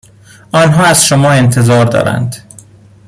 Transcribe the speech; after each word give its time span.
آنها 0.51 0.83
از 0.85 1.05
شما 1.05 1.31
انتظار 1.31 1.85
دارند 1.85 2.35